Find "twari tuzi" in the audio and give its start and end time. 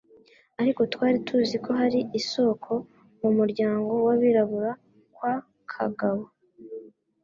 0.93-1.55